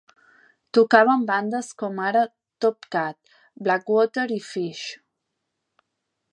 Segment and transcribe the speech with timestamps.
[0.77, 2.23] Tocava amb bandes com ara
[2.65, 3.19] Top Kat,
[3.67, 4.85] Blackwater, i Fish.